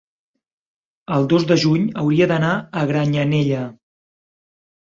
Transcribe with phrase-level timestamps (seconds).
[1.17, 2.51] el dos de juny hauria d'anar
[2.83, 3.63] a Granyanella.